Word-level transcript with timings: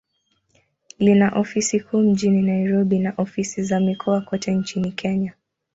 Lina 0.99 1.31
ofisi 1.35 1.79
kuu 1.79 1.97
mjini 2.01 2.41
Nairobi, 2.41 2.99
na 2.99 3.13
ofisi 3.17 3.63
za 3.63 3.79
mikoa 3.79 4.21
kote 4.21 4.51
nchini 4.51 4.91
Kenya. 4.91 5.33